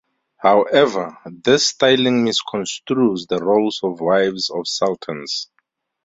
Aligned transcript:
However, 0.37 1.15
this 1.27 1.67
styling 1.67 2.25
misconstrues 2.25 3.27
the 3.27 3.37
roles 3.37 3.81
of 3.83 3.99
wives 4.01 4.49
of 4.49 4.67
sultans. 4.67 5.51